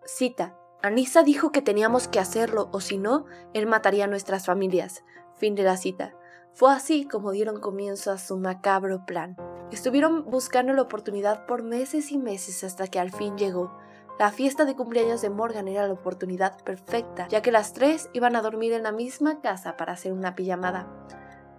[0.06, 0.58] Cita.
[0.82, 5.04] Anissa dijo que teníamos que hacerlo o si no, él mataría a nuestras familias.
[5.36, 6.16] Fin de la cita.
[6.54, 9.36] Fue así como dieron comienzo a su macabro plan.
[9.72, 13.78] Estuvieron buscando la oportunidad por meses y meses hasta que al fin llegó.
[14.18, 18.38] La fiesta de cumpleaños de Morgan era la oportunidad perfecta, ya que las tres iban
[18.38, 20.88] a dormir en la misma casa para hacer una pijamada.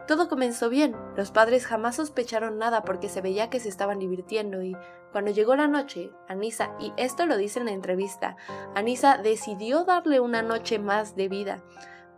[0.08, 4.62] Todo comenzó bien, los padres jamás sospecharon nada porque se veía que se estaban divirtiendo
[4.62, 4.74] y
[5.12, 8.36] cuando llegó la noche, Anisa, y esto lo dice en la entrevista,
[8.74, 11.62] Anisa decidió darle una noche más de vida,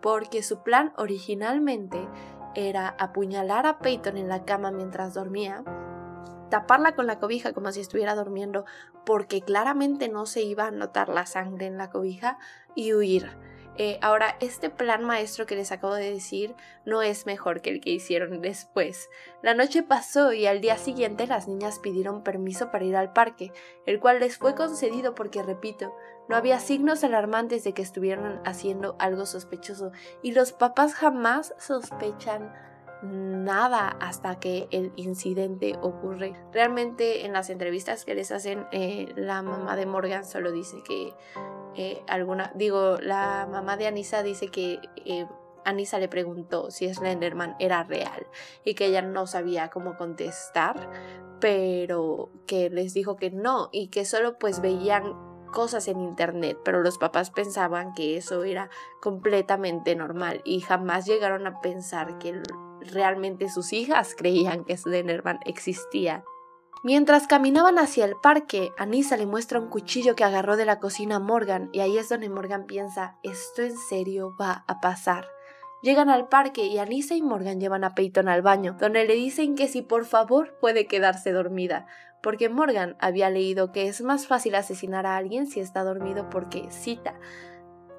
[0.01, 2.07] porque su plan originalmente
[2.55, 5.65] era apuñalar a Peyton en la cama mientras dormía
[6.49, 8.65] taparla con la cobija como si estuviera durmiendo
[9.05, 12.39] porque claramente no se iba a notar la sangre en la cobija
[12.75, 13.31] y huir.
[13.81, 17.81] Eh, ahora, este plan maestro que les acabo de decir no es mejor que el
[17.81, 19.09] que hicieron después.
[19.41, 23.53] La noche pasó y al día siguiente las niñas pidieron permiso para ir al parque,
[23.87, 25.95] el cual les fue concedido porque, repito,
[26.29, 32.53] no había signos alarmantes de que estuvieran haciendo algo sospechoso y los papás jamás sospechan
[33.03, 36.35] nada hasta que el incidente ocurre.
[36.53, 41.13] Realmente en las entrevistas que les hacen, eh, la mamá de Morgan solo dice que
[41.77, 45.27] eh, alguna, digo, la mamá de Anisa dice que eh,
[45.65, 48.27] Anisa le preguntó si Slenderman era real
[48.65, 50.91] y que ella no sabía cómo contestar,
[51.41, 55.15] pero que les dijo que no y que solo pues veían
[55.53, 61.47] cosas en internet, pero los papás pensaban que eso era completamente normal y jamás llegaron
[61.47, 62.41] a pensar que
[62.81, 66.25] realmente sus hijas creían que Slenderman existía.
[66.85, 71.17] Mientras caminaban hacia el parque, Anissa le muestra un cuchillo que agarró de la cocina
[71.17, 75.27] a Morgan y ahí es donde Morgan piensa, esto en serio va a pasar.
[75.83, 79.57] Llegan al parque y Anissa y Morgan llevan a Peyton al baño, donde le dicen
[79.57, 81.87] que si por favor puede quedarse dormida,
[82.23, 86.71] porque Morgan había leído que es más fácil asesinar a alguien si está dormido porque,
[86.71, 87.15] cita,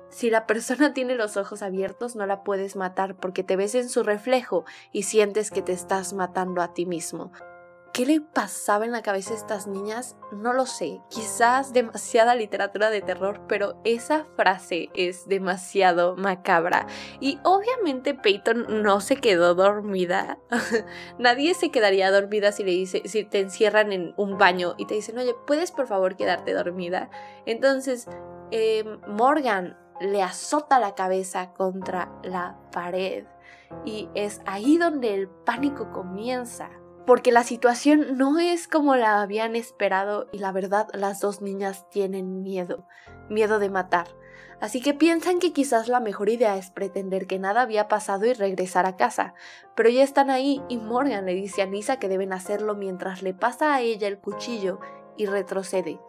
[0.10, 3.90] si la persona tiene los ojos abiertos no la puedes matar porque te ves en
[3.90, 7.32] su reflejo y sientes que te estás matando a ti mismo.
[7.94, 10.16] ¿Qué le pasaba en la cabeza a estas niñas?
[10.32, 11.02] No lo sé.
[11.10, 16.86] Quizás demasiada literatura de terror, pero esa frase es demasiado macabra.
[17.20, 20.38] Y obviamente Peyton no se quedó dormida.
[21.18, 24.94] Nadie se quedaría dormida si le dice, si te encierran en un baño y te
[24.94, 27.10] dicen, oye, ¿puedes por favor quedarte dormida?
[27.46, 28.08] Entonces,
[28.52, 33.26] eh, Morgan le azota la cabeza contra la pared.
[33.86, 36.70] Y es ahí donde el pánico comienza.
[37.06, 41.90] Porque la situación no es como la habían esperado y la verdad las dos niñas
[41.90, 42.86] tienen miedo,
[43.30, 44.08] miedo de matar.
[44.62, 48.34] Así que piensan que quizás la mejor idea es pretender que nada había pasado y
[48.34, 49.34] regresar a casa.
[49.76, 53.34] Pero ya están ahí y Morgan le dice a Nisa que deben hacerlo mientras le
[53.34, 54.80] pasa a ella el cuchillo
[55.16, 56.00] y retrocede.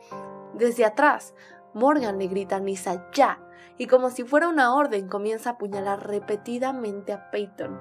[0.55, 1.35] Desde atrás,
[1.74, 3.40] Morgan le grita a Nisa ya,
[3.81, 7.81] y como si fuera una orden comienza a apuñalar repetidamente a Peyton,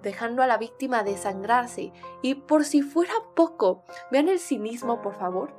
[0.00, 1.92] dejando a la víctima desangrarse.
[2.22, 5.52] Y por si fuera poco, vean el cinismo por favor.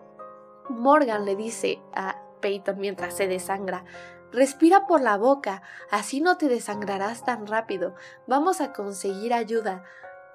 [0.70, 3.84] Morgan le dice a Peyton mientras se desangra,
[4.32, 5.62] respira por la boca,
[5.92, 7.96] así no te desangrarás tan rápido,
[8.28, 9.84] vamos a conseguir ayuda.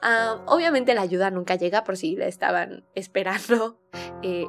[0.03, 3.79] Ah, obviamente la ayuda nunca llega por si la estaban esperando.
[4.23, 4.45] Eh,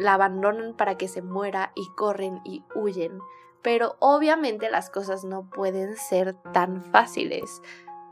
[0.00, 3.20] la abandonan para que se muera y corren y huyen.
[3.62, 7.62] Pero obviamente las cosas no pueden ser tan fáciles.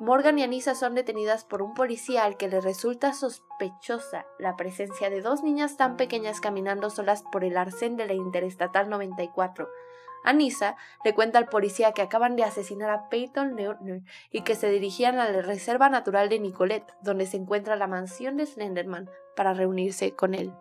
[0.01, 5.11] Morgan y Anissa son detenidas por un policía al que le resulta sospechosa la presencia
[5.11, 9.69] de dos niñas tan pequeñas caminando solas por el arcén de la Interestatal 94.
[10.25, 14.71] Anissa le cuenta al policía que acaban de asesinar a Peyton Leutner y que se
[14.71, 19.55] dirigían a la Reserva Natural de Nicolette, donde se encuentra la mansión de Slenderman, para
[19.55, 20.53] reunirse con él.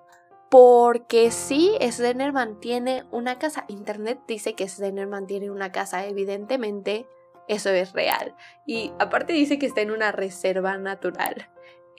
[0.49, 3.65] Porque sí, Slenderman tiene una casa.
[3.67, 7.07] Internet dice que Slenderman tiene una casa, evidentemente
[7.47, 8.35] eso es real.
[8.65, 11.49] Y aparte dice que está en una reserva natural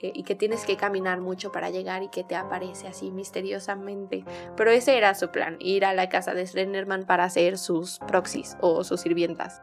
[0.01, 4.25] y que tienes que caminar mucho para llegar y que te aparece así misteriosamente.
[4.57, 8.57] Pero ese era su plan, ir a la casa de Slenderman para hacer sus proxies
[8.61, 9.61] o sus sirvientas.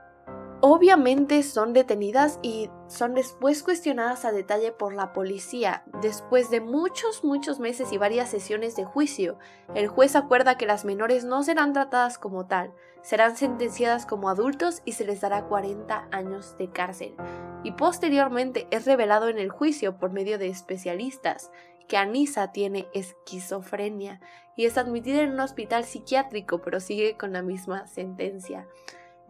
[0.60, 5.84] Obviamente son detenidas y son después cuestionadas a detalle por la policía.
[6.02, 9.38] Después de muchos, muchos meses y varias sesiones de juicio,
[9.76, 14.82] el juez acuerda que las menores no serán tratadas como tal, serán sentenciadas como adultos
[14.84, 17.14] y se les dará 40 años de cárcel.
[17.62, 21.52] Y posteriormente es revelado en el juicio por medio de especialistas
[21.86, 24.20] que Anisa tiene esquizofrenia
[24.56, 28.66] y es admitida en un hospital psiquiátrico pero sigue con la misma sentencia.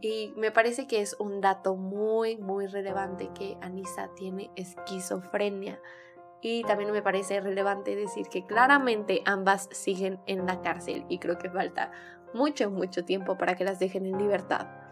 [0.00, 5.80] Y me parece que es un dato muy, muy relevante que Anisa tiene esquizofrenia.
[6.40, 11.36] Y también me parece relevante decir que claramente ambas siguen en la cárcel y creo
[11.36, 11.90] que falta
[12.32, 14.87] mucho, mucho tiempo para que las dejen en libertad.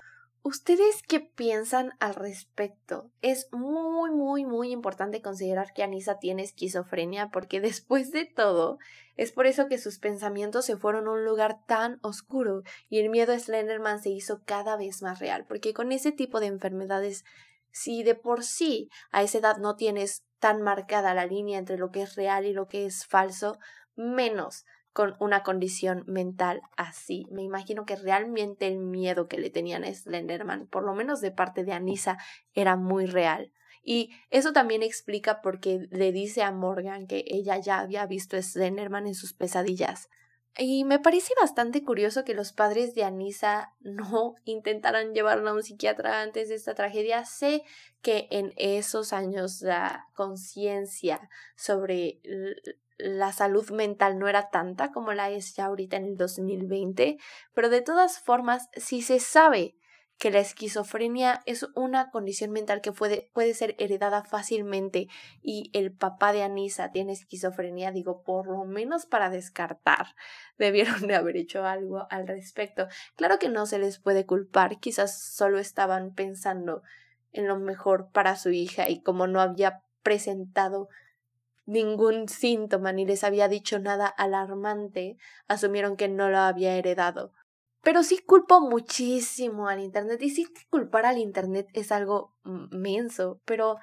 [0.48, 3.10] ¿Ustedes qué piensan al respecto?
[3.20, 8.78] Es muy, muy, muy importante considerar que Anisa tiene esquizofrenia porque después de todo,
[9.16, 13.08] es por eso que sus pensamientos se fueron a un lugar tan oscuro y el
[13.08, 17.24] miedo a Slenderman se hizo cada vez más real, porque con ese tipo de enfermedades,
[17.72, 21.90] si de por sí a esa edad no tienes tan marcada la línea entre lo
[21.90, 23.58] que es real y lo que es falso,
[23.96, 24.64] menos
[24.96, 27.26] con una condición mental así.
[27.30, 31.30] Me imagino que realmente el miedo que le tenían a Slenderman, por lo menos de
[31.30, 32.16] parte de Anissa,
[32.54, 33.52] era muy real.
[33.82, 38.38] Y eso también explica por qué le dice a Morgan que ella ya había visto
[38.38, 40.08] a Slenderman en sus pesadillas.
[40.56, 45.62] Y me parece bastante curioso que los padres de Anissa no intentaran llevarla a un
[45.62, 47.26] psiquiatra antes de esta tragedia.
[47.26, 47.64] Sé
[48.00, 52.22] que en esos años la conciencia sobre
[52.98, 57.18] la salud mental no era tanta como la es ya ahorita en el 2020,
[57.54, 59.76] pero de todas formas, si se sabe
[60.18, 65.08] que la esquizofrenia es una condición mental que puede, puede ser heredada fácilmente
[65.42, 70.14] y el papá de Anisa tiene esquizofrenia, digo, por lo menos para descartar,
[70.58, 72.88] debieron de haber hecho algo al respecto.
[73.16, 76.82] Claro que no se les puede culpar, quizás solo estaban pensando
[77.32, 80.88] en lo mejor para su hija y como no había presentado
[81.66, 87.32] ningún síntoma ni les había dicho nada alarmante, asumieron que no lo había heredado.
[87.82, 93.76] Pero sí culpo muchísimo al Internet y sí culpar al Internet es algo menso, pero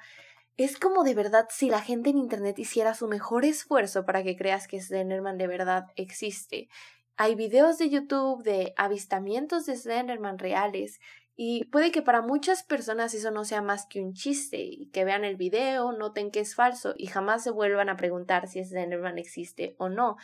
[0.56, 4.36] es como de verdad si la gente en Internet hiciera su mejor esfuerzo para que
[4.36, 6.68] creas que Slenderman de verdad existe.
[7.16, 11.00] Hay videos de YouTube de avistamientos de Slenderman reales
[11.36, 15.04] y puede que para muchas personas eso no sea más que un chiste y que
[15.04, 19.18] vean el video, noten que es falso y jamás se vuelvan a preguntar si Slenderman
[19.18, 20.16] existe o no.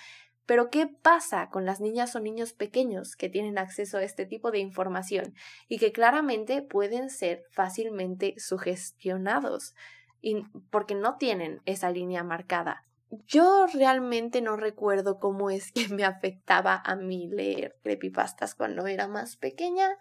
[0.46, 4.50] Pero ¿qué pasa con las niñas o niños pequeños que tienen acceso a este tipo
[4.52, 5.34] de información
[5.68, 9.74] y que claramente pueden ser fácilmente sugestionados
[10.20, 12.84] y porque no tienen esa línea marcada?
[13.26, 19.08] Yo realmente no recuerdo cómo es que me afectaba a mí leer creepypastas cuando era
[19.08, 19.98] más pequeña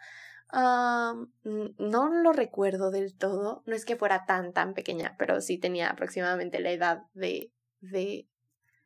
[0.51, 3.63] no lo recuerdo del todo.
[3.65, 8.27] No es que fuera tan, tan pequeña, pero sí tenía aproximadamente la edad de, de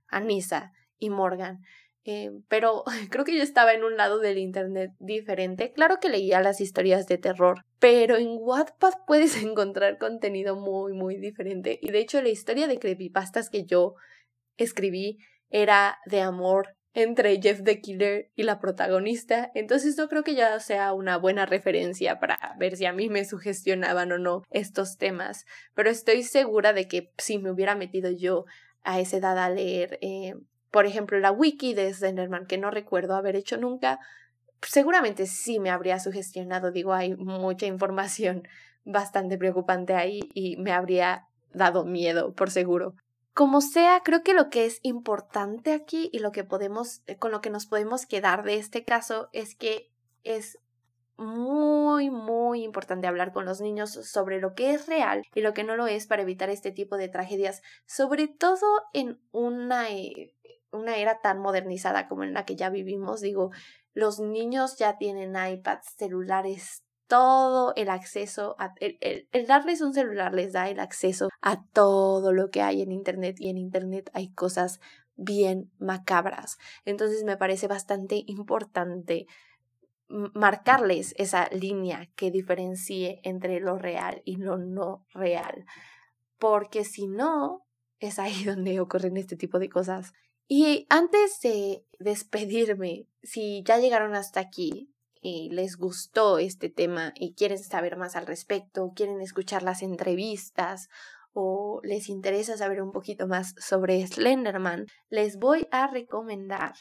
[0.08, 1.62] Anissa y Morgan.
[2.06, 5.72] Eh, pero creo que yo estaba en un lado del internet diferente.
[5.74, 11.18] Claro que leía las historias de terror, pero en Wattpad puedes encontrar contenido muy, muy
[11.18, 11.80] diferente.
[11.82, 13.96] Y de hecho, la historia de creepypastas que yo
[14.58, 15.18] escribí
[15.50, 20.60] era de amor entre Jeff the Killer y la protagonista, entonces no creo que ya
[20.60, 25.46] sea una buena referencia para ver si a mí me sugestionaban o no estos temas,
[25.74, 28.46] pero estoy segura de que si me hubiera metido yo
[28.84, 30.36] a esa edad a leer, eh,
[30.70, 34.00] por ejemplo, la wiki de Slenderman, que no recuerdo haber hecho nunca,
[34.62, 38.48] seguramente sí me habría sugestionado, digo, hay mucha información
[38.86, 42.96] bastante preocupante ahí y me habría dado miedo, por seguro.
[43.34, 47.32] Como sea, creo que lo que es importante aquí y lo que podemos, eh, con
[47.32, 49.92] lo que nos podemos quedar de este caso es que
[50.24, 50.60] es
[51.18, 55.64] muy, muy importante hablar con los niños sobre lo que es real y lo que
[55.64, 60.36] no lo es para evitar este tipo de tragedias, sobre todo en una, eh,
[60.72, 63.22] una era tan modernizada como en la que ya vivimos.
[63.22, 63.52] Digo,
[63.94, 66.84] los niños ya tienen iPads, celulares,
[67.14, 68.98] todo el acceso, a, el,
[69.32, 73.36] el, darles un celular les da el acceso a todo lo que hay en Internet
[73.38, 74.80] y en Internet hay cosas
[75.16, 76.58] bien macabras.
[76.86, 79.28] Entonces me parece bastante importante
[80.08, 85.66] marcarles esa línea que diferencie entre lo real y lo no real.
[86.40, 87.68] Porque si no,
[88.00, 90.14] es ahí donde ocurren este tipo de cosas.
[90.48, 94.93] Y antes de despedirme, si ya llegaron hasta aquí
[95.24, 100.90] y les gustó este tema y quieren saber más al respecto, quieren escuchar las entrevistas
[101.32, 106.74] o les interesa saber un poquito más sobre Slenderman, les voy a recomendar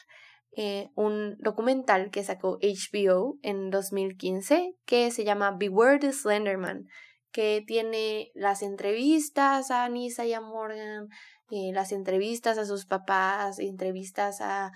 [0.57, 6.85] eh, un documental que sacó HBO en 2015 que se llama Beware the Slenderman,
[7.31, 11.07] que tiene las entrevistas a Anissa y a Morgan,
[11.49, 14.73] eh, las entrevistas a sus papás, entrevistas a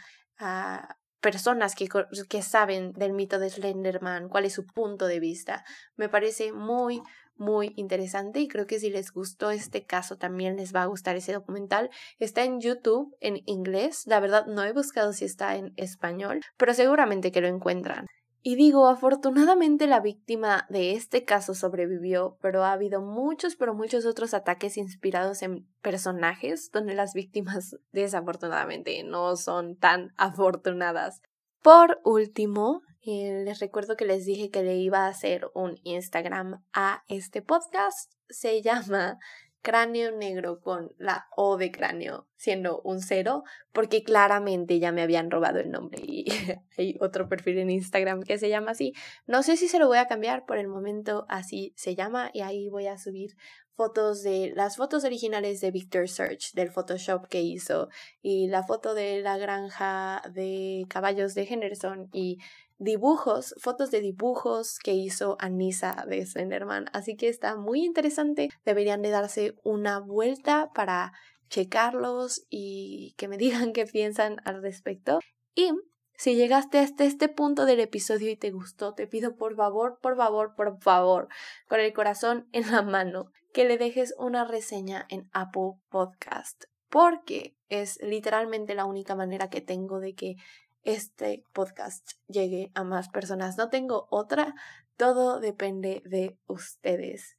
[1.22, 1.88] personas que,
[2.30, 5.64] que saben del mito de Slenderman, cuál es su punto de vista.
[5.96, 7.02] Me parece muy,
[7.38, 11.16] muy interesante y creo que si les gustó este caso también les va a gustar
[11.16, 11.90] ese documental.
[12.20, 16.74] Está en YouTube en inglés, la verdad no he buscado si está en español, pero
[16.74, 18.06] seguramente que lo encuentran.
[18.48, 24.06] Y digo, afortunadamente la víctima de este caso sobrevivió, pero ha habido muchos, pero muchos
[24.06, 31.22] otros ataques inspirados en personajes donde las víctimas desafortunadamente no son tan afortunadas.
[31.62, 36.64] Por último, eh, les recuerdo que les dije que le iba a hacer un Instagram
[36.72, 38.14] a este podcast.
[38.30, 39.20] Se llama
[39.62, 45.32] cráneo negro con la O de cráneo siendo un cero, porque claramente ya me habían
[45.32, 46.26] robado el nombre y
[46.78, 48.94] hay otro perfil en Instagram que se llama así.
[49.26, 52.42] No sé si se lo voy a cambiar, por el momento así se llama y
[52.42, 53.36] ahí voy a subir
[53.78, 57.90] fotos de las fotos originales de Victor Search del Photoshop que hizo
[58.22, 62.40] y la foto de la granja de caballos de Henderson y
[62.78, 66.86] dibujos, fotos de dibujos que hizo Anissa de Slenderman.
[66.94, 68.50] Así que está muy interesante.
[68.66, 71.14] Deberían de darse una vuelta para
[71.50, 75.20] checarlos y que me digan qué piensan al respecto.
[75.56, 75.72] Y
[76.18, 80.16] si llegaste hasta este punto del episodio y te gustó, te pido por favor, por
[80.18, 81.28] favor, por favor,
[81.68, 86.66] con el corazón en la mano, que le dejes una reseña en Apple Podcast.
[86.90, 90.36] Porque es literalmente la única manera que tengo de que
[90.84, 93.58] este podcast llegue a más personas.
[93.58, 94.56] No tengo otra,
[94.96, 97.36] todo depende de ustedes.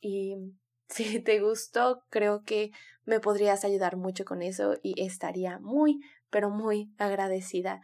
[0.00, 0.36] Y
[0.88, 2.70] si te gustó, creo que
[3.04, 7.80] me podrías ayudar mucho con eso y estaría muy, pero muy agradecida.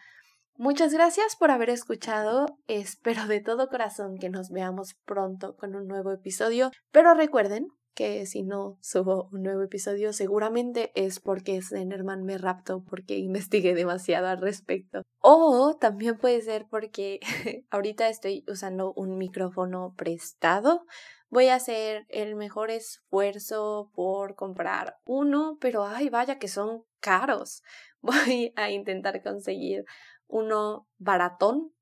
[0.57, 2.59] Muchas gracias por haber escuchado.
[2.67, 6.71] Espero de todo corazón que nos veamos pronto con un nuevo episodio.
[6.91, 12.82] Pero recuerden que si no subo un nuevo episodio seguramente es porque Slenderman me raptó
[12.84, 15.03] porque investigué demasiado al respecto.
[15.20, 17.20] O también puede ser porque
[17.70, 20.84] ahorita estoy usando un micrófono prestado.
[21.28, 27.62] Voy a hacer el mejor esfuerzo por comprar uno, pero ay, vaya que son caros.
[28.03, 29.84] Voy a intentar conseguir
[30.26, 31.72] uno baratón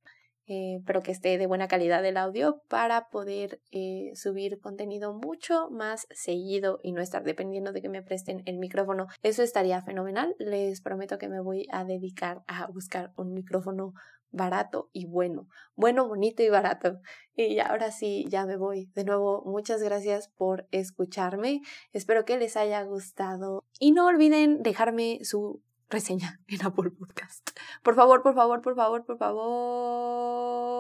[0.53, 5.71] eh, pero que esté de buena calidad el audio para poder eh, subir contenido mucho
[5.71, 9.07] más seguido y no estar dependiendo de que me presten el micrófono.
[9.23, 10.35] Eso estaría fenomenal.
[10.41, 13.95] Les prometo que me voy a dedicar a buscar un micrófono
[14.33, 15.47] barato y bueno,
[15.77, 16.99] bueno, bonito y barato.
[17.37, 18.91] Y ahora sí, ya me voy.
[18.97, 21.61] De nuevo, muchas gracias por escucharme.
[21.93, 23.63] Espero que les haya gustado.
[23.79, 27.51] Y no olviden dejarme su reseña en Apple Podcast.
[27.83, 30.80] Por favor, por favor, por favor, por favor.